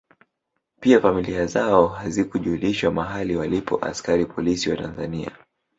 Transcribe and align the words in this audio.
Pia 0.81 1.01
familia 1.01 1.45
zao 1.45 1.87
hazikujulishwa 1.87 2.91
mahali 2.91 3.35
walipo 3.35 3.85
askari 3.85 4.25
polisi 4.25 4.69
wa 4.69 4.77
Tanzania 4.77 5.31